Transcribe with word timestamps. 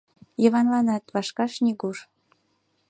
Йыванланат 0.43 1.03
вашкаш 1.13 1.53
нигуш. 1.65 1.97